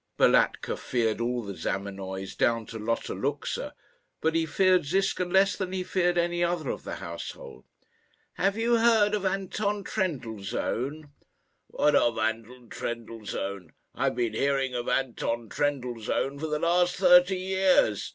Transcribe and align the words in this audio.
Balatka 0.17 0.77
feared 0.77 1.21
all 1.21 1.43
the 1.43 1.53
Zamenoys, 1.55 2.35
down 2.35 2.65
to 2.65 2.79
Lotta 2.79 3.13
Luxa; 3.13 3.75
but 4.19 4.33
he 4.33 4.47
feared 4.47 4.83
Ziska 4.83 5.25
less 5.25 5.55
than 5.55 5.73
he 5.73 5.83
feared 5.83 6.17
any 6.17 6.43
other 6.43 6.71
of 6.71 6.83
the 6.83 6.95
household. 6.95 7.65
"Have 8.33 8.57
you 8.57 8.77
heard 8.77 9.13
of 9.13 9.25
Anton 9.25 9.83
Trendellsohn?" 9.83 11.11
"What 11.67 11.93
of 11.93 12.17
Anton 12.17 12.69
Trendellsohn? 12.69 13.73
I 13.93 14.05
have 14.05 14.15
been 14.15 14.33
hearing 14.33 14.73
of 14.73 14.89
Anton 14.89 15.49
Trendellsohn 15.49 16.39
for 16.39 16.47
the 16.47 16.57
last 16.57 16.95
thirty 16.95 17.37
years. 17.37 18.09